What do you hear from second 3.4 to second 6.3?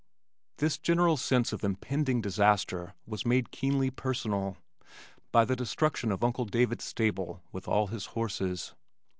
keenly personal by the destruction of